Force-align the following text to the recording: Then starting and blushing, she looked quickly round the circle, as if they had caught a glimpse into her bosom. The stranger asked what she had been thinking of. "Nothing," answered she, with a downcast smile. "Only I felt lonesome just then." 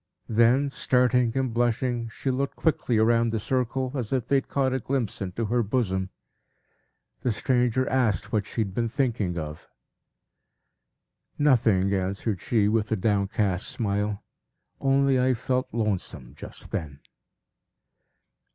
Then 0.29 0.71
starting 0.71 1.37
and 1.37 1.53
blushing, 1.53 2.09
she 2.09 2.31
looked 2.31 2.55
quickly 2.55 2.97
round 2.97 3.31
the 3.31 3.39
circle, 3.39 3.91
as 3.93 4.11
if 4.11 4.25
they 4.27 4.37
had 4.37 4.47
caught 4.47 4.73
a 4.73 4.79
glimpse 4.79 5.21
into 5.21 5.45
her 5.45 5.61
bosom. 5.61 6.09
The 7.21 7.31
stranger 7.31 7.87
asked 7.87 8.31
what 8.31 8.47
she 8.47 8.61
had 8.61 8.73
been 8.73 8.89
thinking 8.89 9.37
of. 9.37 9.67
"Nothing," 11.37 11.93
answered 11.93 12.41
she, 12.41 12.67
with 12.67 12.91
a 12.91 12.95
downcast 12.95 13.67
smile. 13.67 14.23
"Only 14.79 15.19
I 15.19 15.35
felt 15.35 15.71
lonesome 15.71 16.33
just 16.33 16.71
then." 16.71 17.01